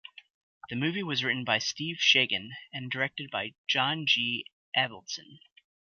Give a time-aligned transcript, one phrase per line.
[0.71, 4.47] The movie was written by Steve Shagan and directed by John G.
[4.75, 5.37] Avildsen.